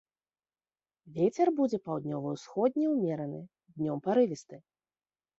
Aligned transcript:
Вецер 1.17 1.47
будзе 1.59 1.79
паўднёва-ўсходні 1.89 2.85
ўмераны, 2.93 3.41
днём 3.75 3.97
парывісты. 4.09 4.57